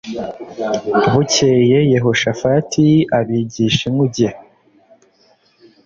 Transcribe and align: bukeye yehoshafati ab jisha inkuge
bukeye 1.11 1.79
yehoshafati 1.93 2.85
ab 3.17 3.27
jisha 3.51 3.83
inkuge 3.89 4.27